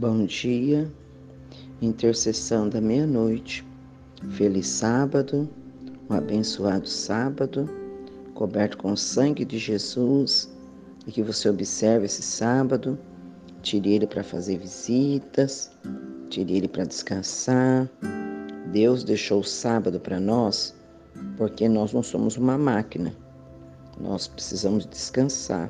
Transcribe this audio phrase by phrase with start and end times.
[0.00, 0.88] Bom dia,
[1.82, 3.66] intercessão da meia-noite.
[4.30, 5.48] Feliz sábado,
[6.08, 7.68] um abençoado sábado,
[8.32, 10.48] coberto com o sangue de Jesus,
[11.04, 12.96] e que você observe esse sábado,
[13.60, 15.72] tire ele para fazer visitas,
[16.30, 17.90] tire ele para descansar.
[18.70, 20.76] Deus deixou o sábado para nós
[21.36, 23.12] porque nós não somos uma máquina,
[24.00, 25.68] nós precisamos descansar.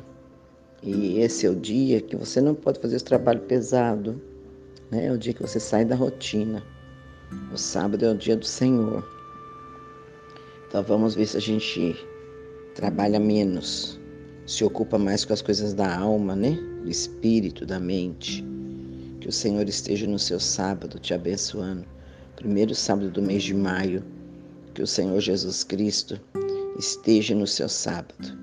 [0.83, 4.21] E esse é o dia que você não pode fazer esse trabalho pesado,
[4.91, 5.07] né?
[5.07, 6.63] É o dia que você sai da rotina.
[7.53, 9.07] O sábado é o dia do Senhor.
[10.69, 11.97] Então vamos ver se a gente
[12.75, 13.99] trabalha menos,
[14.47, 16.53] se ocupa mais com as coisas da alma, né?
[16.83, 18.45] Do espírito, da mente.
[19.21, 21.85] Que o Senhor esteja no seu sábado te abençoando.
[22.37, 24.05] Primeiro sábado do mês de maio.
[24.75, 26.21] Que o Senhor Jesus Cristo
[26.79, 28.39] esteja no seu sábado.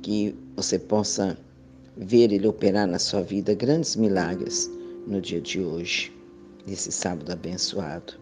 [0.00, 1.36] Que você possa
[1.96, 4.70] ver Ele operar na sua vida grandes milagres
[5.06, 6.12] no dia de hoje,
[6.66, 8.14] nesse sábado abençoado.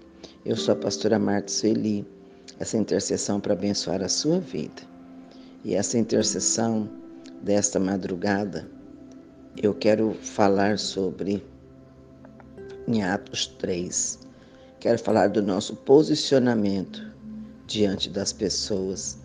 [0.45, 2.07] Eu sou a pastora Marta Sueli,
[2.59, 4.83] essa intercessão para abençoar a sua vida.
[5.65, 6.89] E essa intercessão
[7.43, 8.69] desta madrugada,
[9.63, 11.45] eu quero falar sobre
[12.89, 14.19] em Atos 3.
[14.81, 17.07] Quero falar do nosso posicionamento
[17.67, 19.19] diante das pessoas.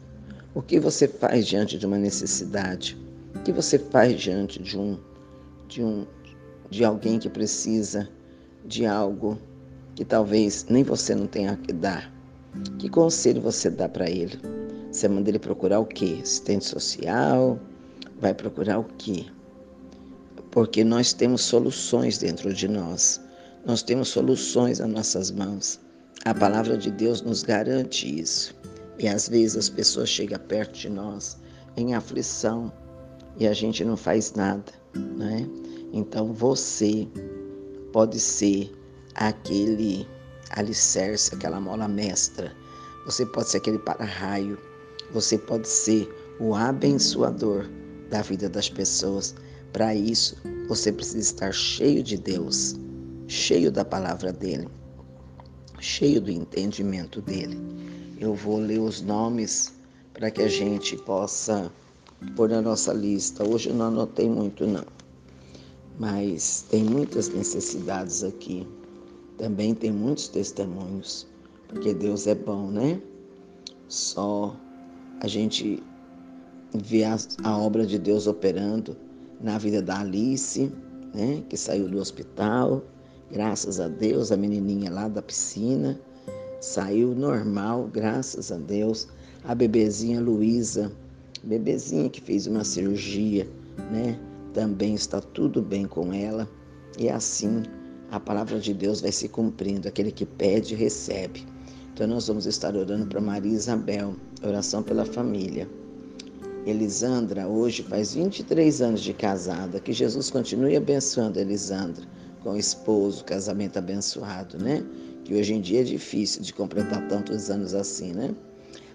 [0.53, 3.06] O que você faz diante de uma necessidade?
[3.37, 4.97] O que você faz diante de um
[5.67, 6.05] de um
[6.69, 8.09] de alguém que precisa
[8.65, 9.37] de algo
[9.95, 12.11] que talvez nem você não tenha que dar?
[12.79, 14.39] Que conselho você dá para ele?
[14.91, 16.17] Você manda ele procurar o quê?
[16.21, 17.59] Assistente social?
[18.19, 19.25] Vai procurar o quê?
[20.51, 23.21] Porque nós temos soluções dentro de nós.
[23.65, 25.79] Nós temos soluções nas nossas mãos.
[26.25, 28.55] A palavra de Deus nos garante isso.
[28.97, 31.37] E às vezes as pessoas chegam perto de nós
[31.77, 32.73] em aflição,
[33.39, 35.47] e a gente não faz nada, né?
[35.93, 37.07] Então você
[37.93, 38.71] pode ser
[39.15, 40.07] aquele
[40.51, 42.51] alicerce, aquela mola mestra.
[43.05, 44.57] Você pode ser aquele para-raio.
[45.13, 47.69] Você pode ser o abençoador
[48.09, 49.35] da vida das pessoas.
[49.71, 50.35] Para isso,
[50.67, 52.75] você precisa estar cheio de Deus,
[53.27, 54.67] cheio da palavra dele,
[55.79, 57.57] cheio do entendimento dele.
[58.19, 59.73] Eu vou ler os nomes
[60.13, 61.71] para que a gente possa
[62.35, 63.43] pôr na nossa lista.
[63.43, 64.85] Hoje eu não anotei muito, não.
[65.99, 68.67] Mas tem muitas necessidades aqui.
[69.37, 71.27] Também tem muitos testemunhos.
[71.67, 73.01] Porque Deus é bom, né?
[73.87, 74.55] Só
[75.19, 75.81] a gente
[76.73, 78.95] vê a, a obra de Deus operando
[79.41, 80.71] na vida da Alice,
[81.13, 81.43] né?
[81.49, 82.83] Que saiu do hospital.
[83.31, 85.99] Graças a Deus, a menininha lá da piscina
[86.59, 89.07] saiu normal, graças a Deus.
[89.43, 90.91] A bebezinha Luísa
[91.43, 93.47] bebezinha que fez uma cirurgia,
[93.91, 94.19] né?
[94.53, 96.49] Também está tudo bem com ela.
[96.97, 97.63] E assim
[98.09, 99.87] a palavra de Deus vai se cumprindo.
[99.87, 101.45] Aquele que pede, recebe.
[101.93, 105.67] Então nós vamos estar orando para Maria Isabel, oração pela família.
[106.65, 109.79] Elisandra hoje faz 23 anos de casada.
[109.79, 112.05] Que Jesus continue abençoando a Elisandra
[112.43, 114.83] com o esposo, casamento abençoado, né?
[115.23, 118.33] Que hoje em dia é difícil de completar tantos anos assim, né?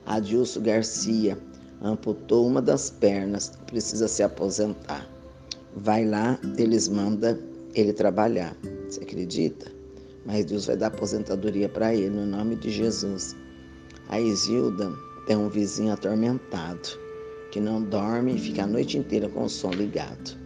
[0.07, 1.39] Adilson Garcia,
[1.82, 5.09] amputou uma das pernas, precisa se aposentar.
[5.76, 7.38] Vai lá, eles mandam
[7.75, 8.56] ele trabalhar.
[8.88, 9.70] Você acredita?
[10.25, 13.34] Mas Deus vai dar aposentadoria para ele, no nome de Jesus.
[14.09, 14.93] A Isilda
[15.26, 16.88] tem um vizinho atormentado,
[17.50, 20.38] que não dorme e fica a noite inteira com o som ligado.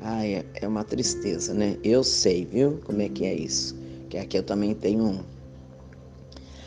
[0.00, 1.78] Ah, é, é uma tristeza, né?
[1.82, 3.74] Eu sei, viu, como é que é isso.
[4.10, 5.24] Que aqui eu também tenho um.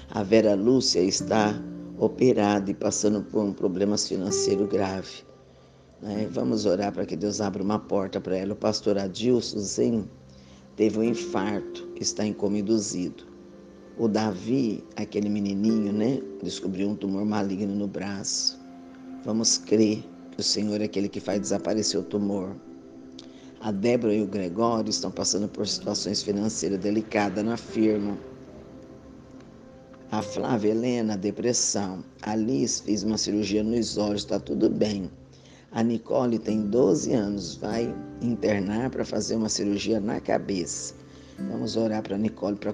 [0.10, 1.62] A Vera Lúcia está
[1.98, 5.24] operada e passando por um problema financeiro grave.
[6.02, 6.28] Né?
[6.32, 8.54] Vamos orar para que Deus abra uma porta para ela.
[8.54, 10.10] O pastor Adilson Zen
[10.76, 13.26] teve um infarto, está incomiduzido.
[13.98, 18.60] O Davi, aquele menininho, né, descobriu um tumor maligno no braço.
[19.26, 22.56] Vamos crer que o Senhor é aquele que faz desaparecer o tumor.
[23.60, 28.16] A Débora e o Gregório estão passando por situações financeiras delicadas na firma
[30.12, 32.04] a Flávia Helena, depressão.
[32.22, 35.12] A Liz fez uma cirurgia nos olhos, está tudo bem.
[35.72, 40.96] A Nicole tem 12 anos, vai internar para fazer uma cirurgia na cabeça.
[41.52, 42.74] Vamos orar para a Nicole para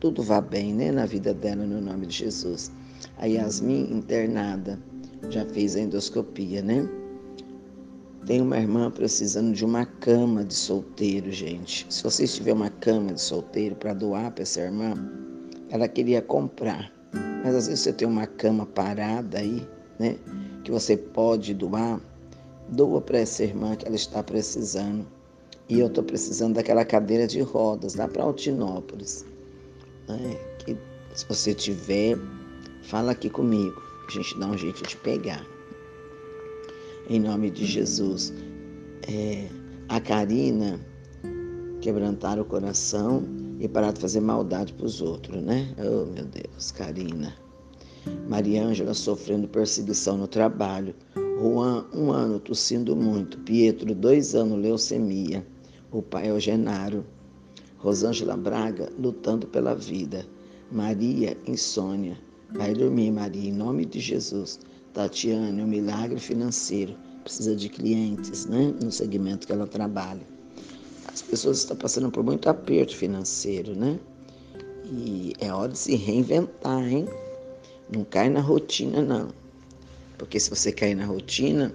[0.00, 2.72] tudo vá bem, né, na vida dela, no nome de Jesus.
[3.18, 4.78] A Yasmin, internada,
[5.28, 6.88] já fez a endoscopia, né?
[8.26, 11.86] Tem uma irmã precisando de uma cama de solteiro, gente.
[11.88, 14.94] Se você tiver uma cama de solteiro para doar para essa irmã,
[15.70, 16.92] ela queria comprar.
[17.44, 19.66] Mas às vezes você tem uma cama parada aí,
[19.98, 20.16] né?
[20.64, 22.00] Que você pode doar.
[22.68, 25.06] Doa para essa irmã que ela está precisando.
[25.68, 29.24] e eu estou precisando daquela cadeira de rodas lá para Altinópolis.
[30.08, 30.36] Né?
[30.58, 30.76] Que,
[31.14, 32.18] se você tiver,
[32.82, 33.80] fala aqui comigo.
[34.08, 35.44] A gente dá um jeito de pegar.
[37.08, 38.32] Em nome de Jesus.
[39.08, 39.48] É,
[39.88, 40.78] a Karina
[41.80, 43.24] quebrantar o coração
[43.60, 45.68] e parar de fazer maldade para os outros, né?
[45.78, 47.34] Oh, meu Deus, Karina.
[48.26, 50.94] Maria Ângela sofrendo perseguição no trabalho.
[51.14, 53.38] Juan, um ano tossindo muito.
[53.40, 55.46] Pietro, dois anos, leucemia.
[55.92, 57.04] O pai é o Genaro.
[57.76, 60.26] Rosângela Braga, lutando pela vida.
[60.72, 62.18] Maria, insônia.
[62.54, 64.58] Vai dormir, Maria, em nome de Jesus.
[64.94, 66.96] Tatiane, um milagre financeiro.
[67.22, 68.74] Precisa de clientes, né?
[68.82, 70.39] No segmento que ela trabalha.
[71.12, 73.98] As pessoas estão passando por muito aperto financeiro, né?
[74.84, 77.06] E é hora de se reinventar, hein?
[77.92, 79.28] Não cai na rotina, não.
[80.16, 81.72] Porque se você cair na rotina,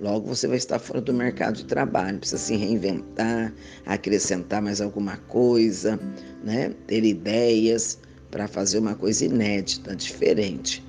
[0.00, 2.18] logo você vai estar fora do mercado de trabalho.
[2.18, 3.52] Precisa se reinventar,
[3.84, 5.98] acrescentar mais alguma coisa,
[6.44, 6.70] né?
[6.86, 7.98] Ter ideias
[8.30, 10.84] para fazer uma coisa inédita, diferente.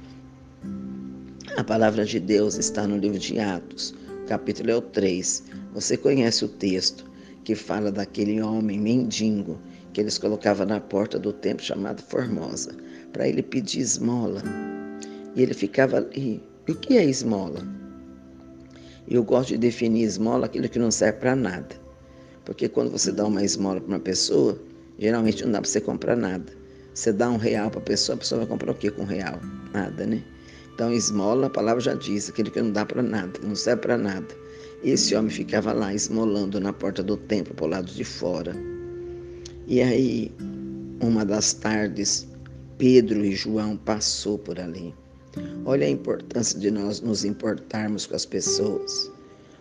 [1.56, 3.96] A palavra de Deus está no livro de Atos,
[4.28, 5.44] capítulo é o 3.
[5.74, 7.08] Você conhece o texto
[7.48, 9.58] que fala daquele homem mendigo
[9.94, 12.76] que eles colocavam na porta do templo chamado Formosa,
[13.14, 14.44] para ele pedir esmola.
[15.34, 17.66] E ele ficava ali e o que é esmola?
[19.08, 21.74] Eu gosto de definir esmola aquilo que não serve para nada.
[22.44, 24.62] Porque quando você dá uma esmola para uma pessoa,
[25.00, 26.52] geralmente não dá para você comprar nada.
[26.94, 29.06] Você dá um real para a pessoa, a pessoa vai comprar o quê com um
[29.06, 29.40] real?
[29.72, 30.22] Nada, né?
[30.74, 33.98] Então, esmola, a palavra já diz, aquilo que não dá para nada, não serve para
[33.98, 34.36] nada.
[34.84, 38.56] Esse homem ficava lá esmolando na porta do templo, para o lado de fora.
[39.66, 40.32] E aí,
[41.02, 42.28] uma das tardes,
[42.78, 44.94] Pedro e João passou por ali.
[45.66, 49.12] Olha a importância de nós nos importarmos com as pessoas.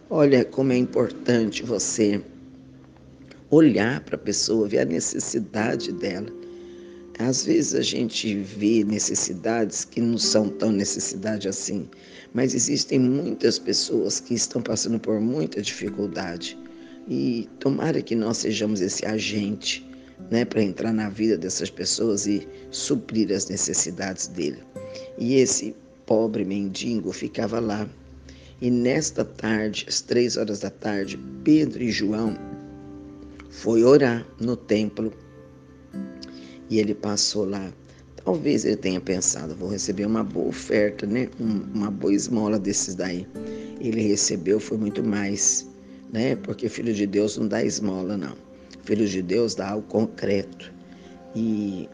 [0.08, 2.22] Olha como é importante você
[3.50, 6.28] olhar para a pessoa, ver a necessidade dela.
[7.18, 11.88] Às vezes a gente vê necessidades que não são tão necessidade assim,
[12.34, 16.58] mas existem muitas pessoas que estão passando por muita dificuldade.
[17.08, 19.88] E tomara que nós sejamos esse agente,
[20.30, 24.58] né, para entrar na vida dessas pessoas e suprir as necessidades dele.
[25.16, 25.74] E esse
[26.04, 27.88] pobre mendigo ficava lá.
[28.60, 32.36] E nesta tarde, às três horas da tarde, Pedro e João
[33.50, 35.12] foi orar no templo.
[36.68, 37.72] E ele passou lá.
[38.24, 41.28] Talvez ele tenha pensado, vou receber uma boa oferta, né?
[41.38, 43.26] uma boa esmola desses daí.
[43.80, 45.68] Ele recebeu, foi muito mais,
[46.12, 46.34] né?
[46.34, 48.34] Porque filho de Deus não dá esmola, não.
[48.82, 50.72] Filho de Deus dá algo concreto.
[51.36, 51.88] E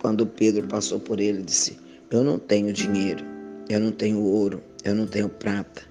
[0.00, 1.76] quando Pedro passou por ele, disse:
[2.10, 3.22] eu não tenho dinheiro,
[3.68, 5.82] eu não tenho ouro, eu não tenho prata,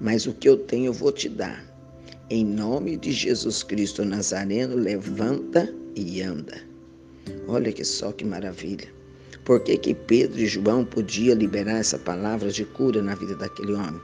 [0.00, 1.62] mas o que eu tenho eu vou te dar.
[2.30, 6.56] Em nome de Jesus Cristo Nazareno, levanta e anda.
[7.48, 8.88] Olha que só que maravilha.
[9.44, 13.74] Por que, que Pedro e João podiam liberar essa palavra de cura na vida daquele
[13.74, 14.00] homem?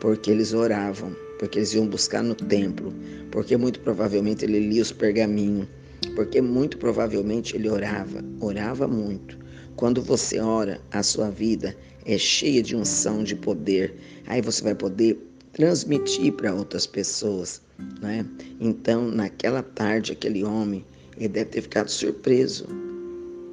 [0.00, 2.92] Porque eles oravam, porque eles iam buscar no templo,
[3.30, 5.66] porque muito provavelmente ele lia os pergaminhos,
[6.14, 9.38] porque muito provavelmente ele orava, orava muito.
[9.76, 13.94] Quando você ora, a sua vida é cheia de unção, de poder.
[14.26, 15.18] Aí você vai poder
[15.52, 17.62] transmitir para outras pessoas,
[18.00, 18.26] né?
[18.60, 20.84] Então, naquela tarde, aquele homem,
[21.22, 22.66] ele deve ter ficado surpreso.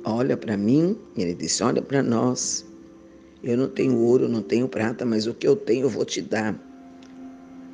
[0.04, 2.66] Olha para mim, ele disse: Olha para nós.
[3.44, 6.22] Eu não tenho ouro, não tenho prata, mas o que eu tenho eu vou te
[6.22, 6.60] dar.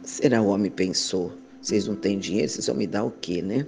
[0.03, 1.31] Será o homem pensou?
[1.61, 3.65] Vocês não têm dinheiro, vocês vão me dar o quê, né?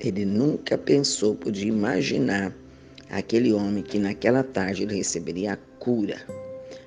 [0.00, 2.56] Ele nunca pensou, podia imaginar
[3.10, 6.16] aquele homem que naquela tarde ele receberia a cura.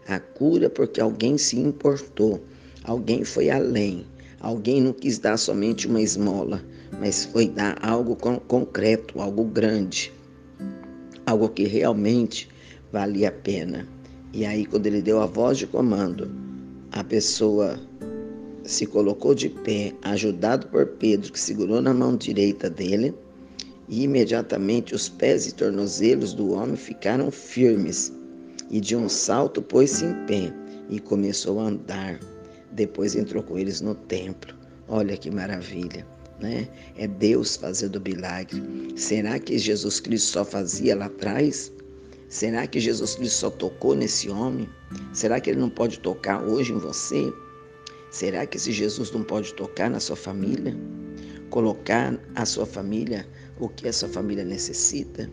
[0.07, 2.43] A cura porque alguém se importou,
[2.83, 4.05] alguém foi além,
[4.39, 6.63] alguém não quis dar somente uma esmola,
[6.99, 10.11] mas foi dar algo concreto, algo grande,
[11.25, 12.49] algo que realmente
[12.91, 13.87] valia a pena.
[14.33, 16.31] E aí, quando ele deu a voz de comando,
[16.91, 17.79] a pessoa
[18.63, 23.13] se colocou de pé, ajudado por Pedro, que segurou na mão direita dele
[23.89, 28.13] e imediatamente os pés e tornozelos do homem ficaram firmes,
[28.69, 30.53] e de um salto pôs-se em pé
[30.89, 32.19] e começou a andar.
[32.71, 34.53] Depois entrou com eles no templo.
[34.87, 36.05] Olha que maravilha,
[36.39, 36.67] né?
[36.95, 38.61] É Deus fazendo milagre.
[38.95, 41.71] Será que Jesus Cristo só fazia lá atrás?
[42.29, 44.69] Será que Jesus Cristo só tocou nesse homem?
[45.13, 47.31] Será que ele não pode tocar hoje em você?
[48.11, 50.75] Será que esse Jesus não pode tocar na sua família?
[51.49, 53.27] Colocar a sua família
[53.59, 55.29] o que essa família necessita,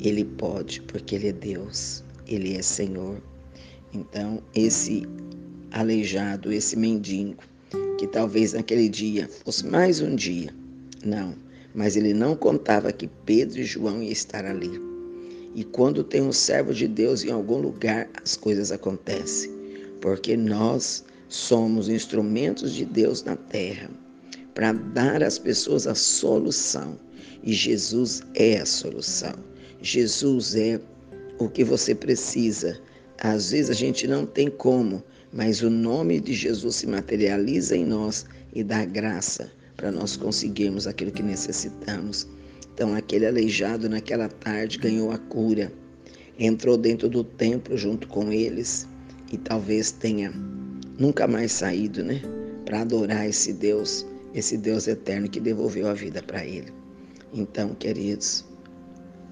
[0.00, 3.22] Ele pode, porque Ele é Deus, Ele é Senhor.
[3.92, 5.06] Então, esse
[5.70, 7.42] aleijado, esse mendigo,
[7.98, 10.54] que talvez naquele dia fosse mais um dia,
[11.04, 11.34] Não,
[11.74, 14.80] mas ele não contava que Pedro e João iam estar ali.
[15.54, 19.50] E quando tem um servo de Deus em algum lugar, as coisas acontecem,
[20.00, 23.90] porque nós somos instrumentos de Deus na terra
[24.54, 26.98] para dar às pessoas a solução.
[27.42, 29.34] E Jesus é a solução.
[29.80, 30.80] Jesus é
[31.38, 32.80] o que você precisa.
[33.18, 37.84] Às vezes a gente não tem como, mas o nome de Jesus se materializa em
[37.84, 42.28] nós e dá graça para nós conseguirmos aquilo que necessitamos.
[42.74, 45.72] Então, aquele aleijado naquela tarde ganhou a cura,
[46.38, 48.86] entrou dentro do templo junto com eles
[49.32, 50.32] e talvez tenha
[50.98, 52.20] nunca mais saído, né?
[52.64, 56.72] Para adorar esse Deus, esse Deus eterno que devolveu a vida para ele.
[57.32, 58.44] Então, queridos,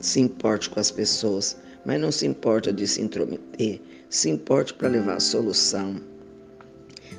[0.00, 4.89] se importe com as pessoas, mas não se importa de se intrometer, se importe para
[4.89, 5.97] levar a solução,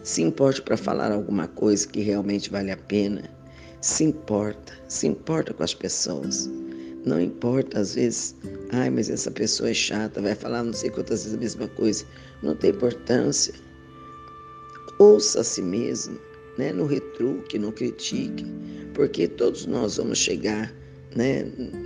[0.03, 3.29] se importe para falar alguma coisa que realmente vale a pena,
[3.82, 6.50] se importa, se importa com as pessoas.
[7.06, 8.36] Não importa, às vezes,
[8.72, 12.06] ai, mas essa pessoa é chata, vai falar não sei quantas vezes a mesma coisa.
[12.44, 13.53] Não tem importância.
[15.00, 16.20] Ouça a si mesmo,
[16.58, 16.74] né?
[16.74, 18.46] não retruque, não critique,
[18.94, 20.74] porque todos nós vamos chegar
[21.15, 21.44] né,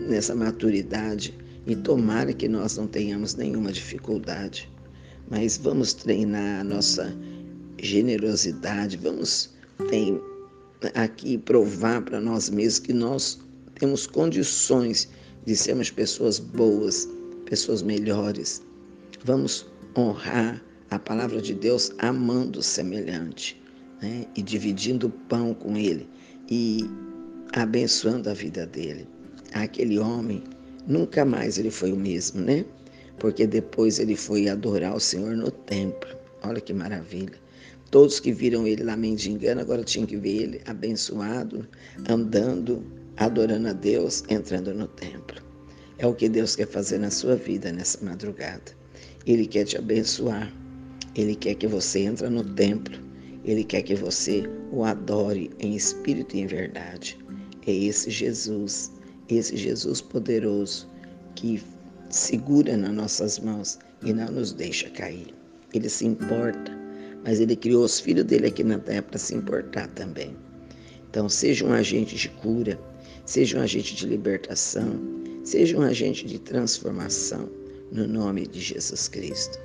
[0.08, 4.71] nessa maturidade e tomara que nós não tenhamos nenhuma dificuldade,
[5.32, 7.12] mas vamos treinar a nossa
[7.80, 9.50] generosidade, vamos
[9.90, 10.22] tem,
[10.94, 13.40] aqui provar para nós mesmos que nós
[13.80, 15.10] temos condições
[15.46, 17.10] de sermos pessoas boas,
[17.46, 18.62] pessoas melhores.
[19.24, 19.66] Vamos
[19.98, 20.62] honrar
[20.92, 23.60] a palavra de Deus amando o semelhante
[24.02, 24.28] né?
[24.36, 26.08] e dividindo o pão com ele
[26.50, 26.82] e
[27.54, 29.08] abençoando a vida dele
[29.54, 30.44] aquele homem,
[30.88, 32.66] nunca mais ele foi o mesmo, né?
[33.22, 36.10] Porque depois ele foi adorar o Senhor no templo.
[36.42, 37.40] Olha que maravilha.
[37.92, 41.68] Todos que viram ele lá mendigando, agora tinham que ver ele abençoado,
[42.10, 42.84] andando,
[43.18, 45.40] adorando a Deus, entrando no templo.
[46.00, 48.72] É o que Deus quer fazer na sua vida nessa madrugada.
[49.28, 50.52] Ele quer te abençoar.
[51.14, 52.98] Ele quer que você entre no templo.
[53.46, 57.20] Ele quer que você o adore em espírito e em verdade.
[57.68, 58.92] É esse Jesus
[59.30, 60.90] esse Jesus poderoso
[61.36, 61.62] que
[62.12, 65.34] segura nas nossas mãos e não nos deixa cair.
[65.74, 66.72] Ele se importa,
[67.24, 70.36] mas ele criou os filhos dele aqui na terra para se importar também.
[71.10, 72.80] Então, seja um agente de cura,
[73.26, 75.00] seja um agente de libertação,
[75.44, 77.50] seja um agente de transformação,
[77.92, 79.60] no nome de Jesus Cristo.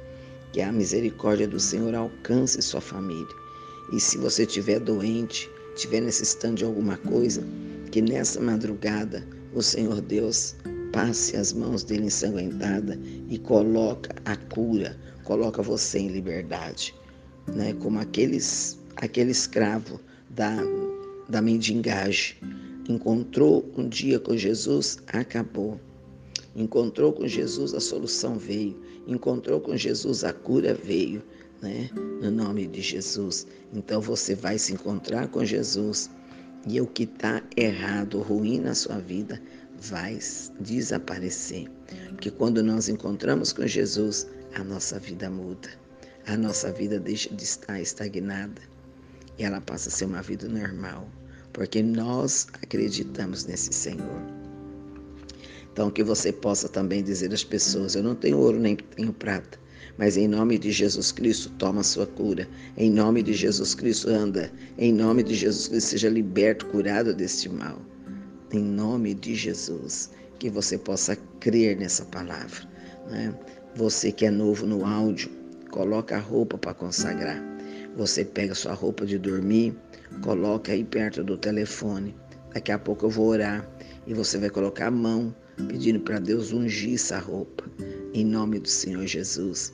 [0.52, 3.26] Que a misericórdia do Senhor alcance sua família.
[3.92, 7.44] E se você estiver doente, estiver necessitando de alguma coisa,
[7.90, 10.56] que nessa madrugada o Senhor Deus
[10.96, 12.98] passe as mãos dele ensanguentada
[13.28, 16.94] e coloca a cura, coloca você em liberdade,
[17.54, 17.74] né?
[17.74, 20.00] Como aqueles aquele escravo
[20.30, 20.56] da
[21.28, 22.36] da mendigagem
[22.88, 25.78] encontrou um dia com Jesus, acabou.
[26.54, 28.80] Encontrou com Jesus, a solução veio.
[29.06, 31.22] Encontrou com Jesus, a cura veio,
[31.60, 31.90] né?
[32.22, 33.46] No nome de Jesus.
[33.74, 36.08] Então você vai se encontrar com Jesus
[36.66, 39.40] e o que está errado, ruim na sua vida,
[39.80, 40.18] vai
[40.60, 41.68] desaparecer.
[42.10, 45.68] Porque quando nós encontramos com Jesus, a nossa vida muda.
[46.26, 48.60] A nossa vida deixa de estar estagnada
[49.38, 51.08] e ela passa a ser uma vida normal,
[51.52, 54.22] porque nós acreditamos nesse Senhor.
[55.72, 59.58] Então, que você possa também dizer às pessoas: Eu não tenho ouro nem tenho prata,
[59.98, 62.48] mas em nome de Jesus Cristo, toma a sua cura.
[62.76, 64.50] Em nome de Jesus Cristo, anda.
[64.78, 67.80] Em nome de Jesus Cristo, seja liberto, curado deste mal.
[68.52, 72.62] Em nome de Jesus, que você possa crer nessa palavra.
[73.10, 73.34] Né?
[73.74, 75.30] Você que é novo no áudio,
[75.70, 77.42] coloca a roupa para consagrar.
[77.96, 79.76] Você pega sua roupa de dormir,
[80.22, 82.14] coloca aí perto do telefone.
[82.54, 83.68] Daqui a pouco eu vou orar
[84.06, 85.34] e você vai colocar a mão
[85.68, 87.64] pedindo para Deus ungir essa roupa.
[88.14, 89.72] Em nome do Senhor Jesus.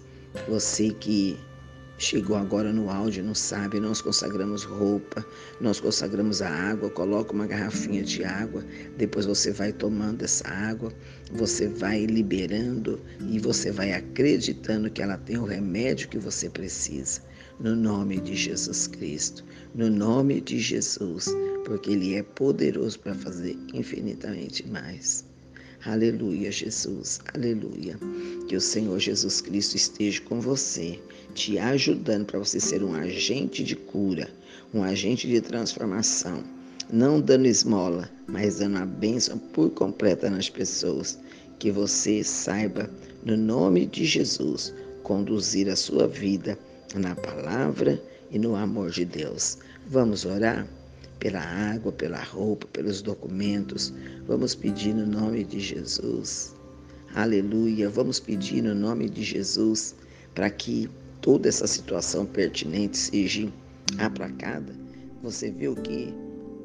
[0.49, 1.38] Você que
[1.99, 5.25] chegou agora no áudio não sabe, nós consagramos roupa,
[5.61, 8.64] nós consagramos a água, coloca uma garrafinha de água,
[8.96, 10.92] depois você vai tomando essa água,
[11.32, 17.20] você vai liberando e você vai acreditando que ela tem o remédio que você precisa.
[17.61, 19.44] No nome de Jesus Cristo,
[19.75, 21.28] no nome de Jesus,
[21.64, 25.31] porque Ele é poderoso para fazer infinitamente mais.
[25.84, 27.98] Aleluia, Jesus, aleluia.
[28.46, 30.96] Que o Senhor Jesus Cristo esteja com você,
[31.34, 34.30] te ajudando para você ser um agente de cura,
[34.72, 36.44] um agente de transformação.
[36.88, 41.18] Não dando esmola, mas dando a bênção por completa nas pessoas.
[41.58, 42.88] Que você saiba,
[43.24, 44.72] no nome de Jesus,
[45.02, 46.56] conduzir a sua vida
[46.94, 49.58] na palavra e no amor de Deus.
[49.88, 50.64] Vamos orar?
[51.23, 53.95] Pela água, pela roupa, pelos documentos.
[54.26, 56.52] Vamos pedir no nome de Jesus.
[57.14, 57.88] Aleluia.
[57.88, 59.95] Vamos pedir no nome de Jesus
[60.35, 63.49] para que toda essa situação pertinente seja
[63.99, 64.75] aplacada.
[65.23, 66.12] Você viu que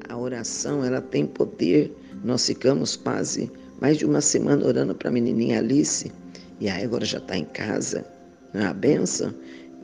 [0.08, 1.96] a oração ela tem poder.
[2.24, 3.48] Nós ficamos quase
[3.80, 6.10] mais de uma semana orando para a menininha Alice
[6.58, 8.04] e aí agora já está em casa.
[8.52, 9.32] Não é a benção?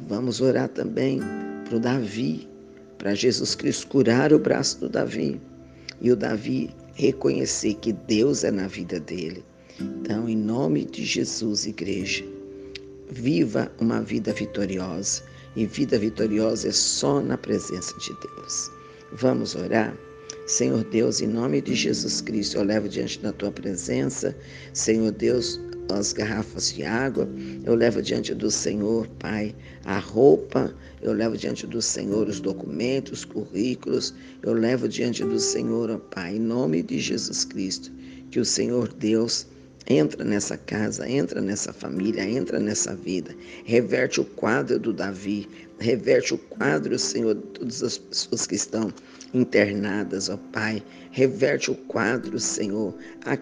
[0.09, 1.21] Vamos orar também
[1.65, 2.49] para o Davi,
[2.99, 5.41] para Jesus Cristo curar o braço do Davi
[6.01, 9.45] e o Davi reconhecer que Deus é na vida dele.
[9.81, 12.25] Então, em nome de Jesus, igreja,
[13.11, 15.23] viva uma vida vitoriosa.
[15.57, 18.71] E vida vitoriosa é só na presença de Deus.
[19.13, 19.97] Vamos orar?
[20.47, 24.37] Senhor Deus, em nome de Jesus Cristo, eu levo diante da tua presença,
[24.73, 25.61] Senhor Deus,
[25.91, 27.29] as garrafas de água,
[27.65, 33.21] eu levo diante do Senhor, Pai, a roupa, eu levo diante do Senhor os documentos,
[33.21, 37.93] os currículos, eu levo diante do Senhor, Pai, em nome de Jesus Cristo,
[38.31, 39.47] que o Senhor Deus
[39.87, 43.35] Entra nessa casa, entra nessa família, entra nessa vida.
[43.67, 45.47] Reverte o quadro do Davi,
[45.79, 48.91] reverte o quadro, Senhor, de todas as pessoas que estão
[49.35, 50.83] internadas, ó Pai.
[51.11, 52.95] Reverte o quadro, Senhor.
[53.27, 53.37] A,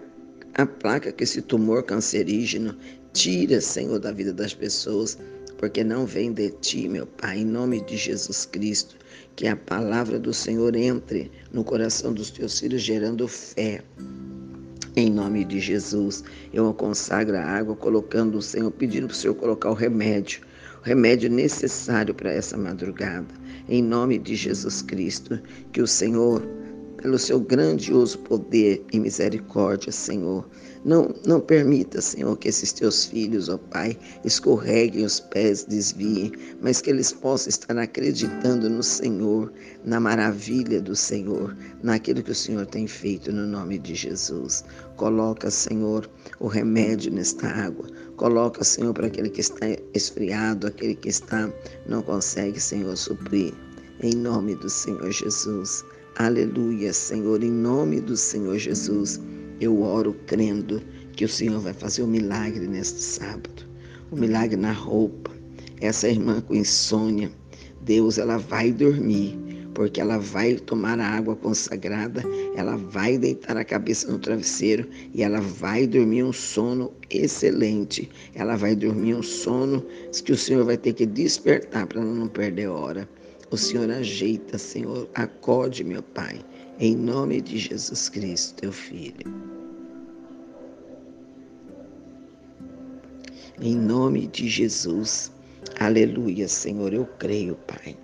[0.55, 2.75] a placa que esse tumor cancerígeno
[3.13, 5.17] tira, Senhor, da vida das pessoas,
[5.57, 8.95] porque não vem de ti, meu Pai, em nome de Jesus Cristo.
[9.35, 13.83] Que a palavra do Senhor entre no coração dos teus filhos, gerando fé
[14.95, 19.33] em nome de Jesus, eu consagro a água, colocando o Senhor, pedindo para o Senhor
[19.33, 20.41] colocar o remédio,
[20.83, 23.25] o remédio necessário para essa madrugada.
[23.67, 25.41] Em nome de Jesus Cristo,
[25.71, 26.47] que o Senhor
[27.03, 30.47] pelo seu grandioso poder e misericórdia, Senhor.
[30.85, 36.31] Não, não permita, Senhor, que esses teus filhos, ó Pai, escorreguem os pés, desviem,
[36.61, 39.51] mas que eles possam estar acreditando no Senhor,
[39.83, 44.63] na maravilha do Senhor, naquilo que o Senhor tem feito no nome de Jesus.
[44.95, 47.85] Coloca, Senhor, o remédio nesta água.
[48.15, 51.51] Coloca, Senhor, para aquele que está esfriado, aquele que está
[51.85, 53.53] não consegue, Senhor, suprir.
[54.01, 55.83] Em nome do Senhor Jesus.
[56.17, 59.19] Aleluia, Senhor, em nome do Senhor Jesus,
[59.59, 60.79] eu oro crendo
[61.13, 63.67] que o Senhor vai fazer um milagre neste sábado.
[64.11, 65.31] Um milagre na roupa.
[65.81, 67.31] Essa irmã com insônia,
[67.81, 69.35] Deus, ela vai dormir,
[69.73, 72.23] porque ela vai tomar a água consagrada,
[72.55, 78.07] ela vai deitar a cabeça no travesseiro e ela vai dormir um sono excelente.
[78.35, 79.83] Ela vai dormir um sono
[80.23, 83.09] que o Senhor vai ter que despertar para ela não perder hora.
[83.53, 86.43] O Senhor ajeita, Senhor, acode, meu Pai,
[86.79, 89.31] em nome de Jesus Cristo, teu Filho.
[93.61, 95.31] Em nome de Jesus,
[95.79, 97.95] aleluia, Senhor, eu creio, Pai.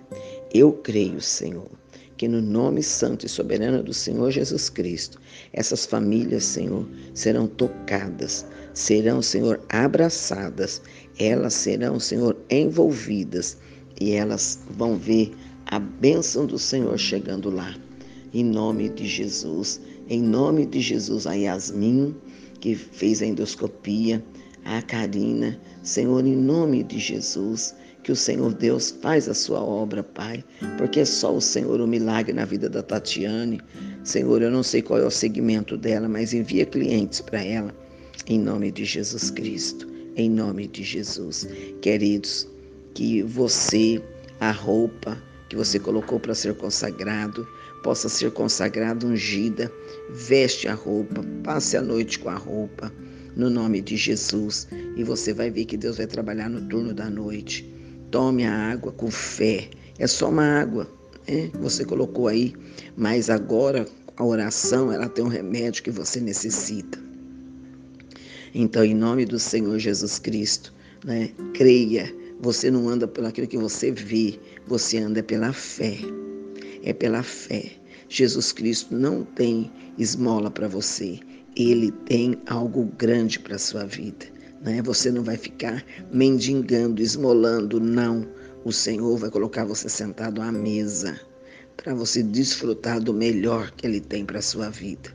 [0.54, 1.68] Eu creio, Senhor,
[2.16, 5.20] que no nome santo e soberano do Senhor Jesus Cristo,
[5.52, 10.80] essas famílias, Senhor, serão tocadas, serão, Senhor, abraçadas,
[11.18, 13.58] elas serão, Senhor, envolvidas
[14.00, 15.32] e elas vão ver
[15.66, 17.74] a bênção do Senhor chegando lá.
[18.32, 22.14] Em nome de Jesus, em nome de Jesus, a Yasmin,
[22.60, 24.24] que fez a endoscopia,
[24.64, 30.02] a Karina, Senhor, em nome de Jesus, que o Senhor Deus faz a sua obra,
[30.02, 30.42] Pai,
[30.78, 33.60] porque é só o Senhor o milagre na vida da Tatiane.
[34.04, 37.74] Senhor, eu não sei qual é o segmento dela, mas envia clientes para ela,
[38.26, 39.86] em nome de Jesus Cristo,
[40.16, 41.46] em nome de Jesus.
[41.82, 42.48] Queridos,
[42.94, 44.02] que você,
[44.40, 45.16] a roupa
[45.48, 47.46] que você colocou para ser consagrado,
[47.82, 49.70] possa ser consagrado, ungida,
[50.10, 52.92] veste a roupa, passe a noite com a roupa,
[53.34, 57.10] no nome de Jesus, e você vai ver que Deus vai trabalhar no turno da
[57.10, 57.68] noite.
[58.10, 60.88] Tome a água com fé, é só uma água,
[61.26, 61.50] né?
[61.60, 62.54] Você colocou aí,
[62.96, 66.98] mas agora a oração, ela tem um remédio que você necessita.
[68.54, 70.72] Então, em nome do Senhor Jesus Cristo,
[71.04, 71.30] né?
[71.54, 75.98] Creia você não anda pelo aquilo que você vê, você anda pela fé.
[76.82, 77.72] É pela fé.
[78.08, 81.20] Jesus Cristo não tem esmola para você.
[81.54, 84.26] Ele tem algo grande para a sua vida.
[84.62, 84.80] Né?
[84.82, 88.26] Você não vai ficar mendigando, esmolando, não.
[88.64, 91.20] O Senhor vai colocar você sentado à mesa
[91.76, 95.14] para você desfrutar do melhor que Ele tem para a sua vida.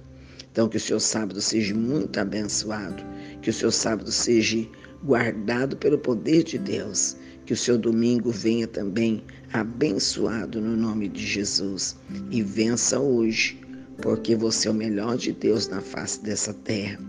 [0.51, 3.03] Então, que o seu sábado seja muito abençoado,
[3.41, 4.65] que o seu sábado seja
[5.05, 7.15] guardado pelo poder de Deus.
[7.45, 11.95] Que o seu domingo venha também abençoado no nome de Jesus
[12.31, 13.61] e vença hoje,
[14.01, 16.99] porque você é o melhor de Deus na face dessa terra.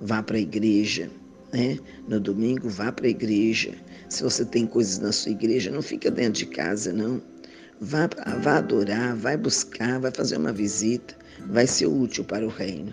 [0.00, 1.10] Vá para a igreja,
[1.52, 1.78] né?
[2.08, 3.74] No domingo, vá para a igreja.
[4.08, 7.20] Se você tem coisas na sua igreja, não fica dentro de casa, não.
[7.80, 8.08] Vá,
[8.40, 11.16] vá adorar, vai buscar, vai fazer uma visita,
[11.48, 12.92] vai ser útil para o reino,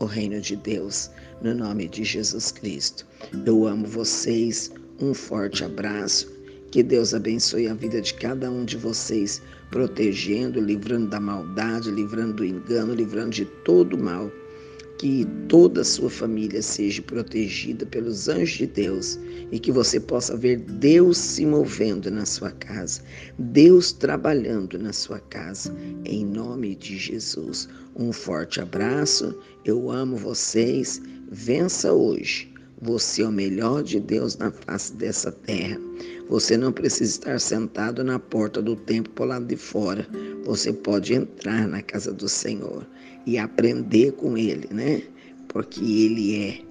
[0.00, 1.10] o reino de Deus,
[1.42, 3.06] no nome de Jesus Cristo.
[3.44, 6.30] Eu amo vocês, um forte abraço,
[6.70, 12.34] que Deus abençoe a vida de cada um de vocês, protegendo, livrando da maldade, livrando
[12.34, 14.30] do engano, livrando de todo mal
[14.98, 19.18] que toda a sua família seja protegida pelos anjos de Deus
[19.52, 23.00] e que você possa ver Deus se movendo na sua casa,
[23.38, 27.68] Deus trabalhando na sua casa, em nome de Jesus.
[27.98, 32.48] Um forte abraço, eu amo vocês, vença hoje.
[32.80, 35.80] Você é o melhor de Deus na face dessa terra.
[36.28, 40.06] Você não precisa estar sentado na porta do templo por lado de fora.
[40.44, 42.86] Você pode entrar na casa do Senhor
[43.26, 45.02] e aprender com Ele, né?
[45.48, 46.62] Porque Ele é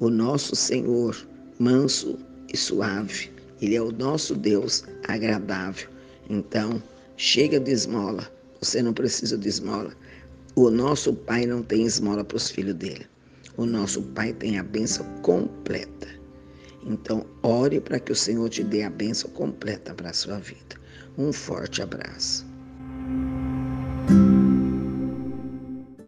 [0.00, 1.14] o nosso Senhor,
[1.58, 2.18] manso
[2.50, 3.30] e suave.
[3.60, 5.90] Ele é o nosso Deus agradável.
[6.30, 6.82] Então,
[7.18, 8.26] chega de esmola.
[8.62, 9.92] Você não precisa de esmola.
[10.54, 13.06] O nosso Pai não tem esmola para os filhos dele.
[13.56, 16.08] O nosso Pai tem a bênção completa.
[16.84, 20.76] Então, ore para que o Senhor te dê a bênção completa para a sua vida.
[21.16, 22.51] Um forte abraço.